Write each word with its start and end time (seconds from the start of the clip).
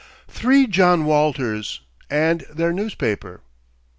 THREE 0.29 0.65
JOHN 0.65 1.05
WALTERS, 1.05 1.79
AND 2.09 2.45
THEIR 2.51 2.73
NEWSPAPER. 2.73 3.41